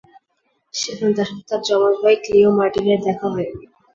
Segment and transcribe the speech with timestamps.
[0.73, 3.49] সেখানে তার সাথে তার যমজ ভাই ক্লিও মার্টিনের দেখা হয়।